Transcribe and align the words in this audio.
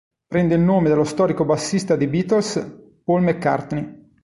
Prende 0.25 0.55
il 0.55 0.61
nome 0.61 0.89
dallo 0.89 1.03
storico 1.03 1.45
bassista 1.45 1.95
dei 1.95 2.07
Beatles, 2.07 2.57
Paul 3.03 3.21
McCartney. 3.21 4.09